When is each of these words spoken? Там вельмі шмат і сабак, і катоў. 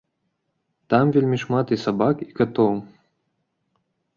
Там 0.93 1.11
вельмі 1.17 1.37
шмат 1.43 1.73
і 1.77 1.79
сабак, 1.83 2.25
і 2.33 2.35
катоў. 2.41 2.75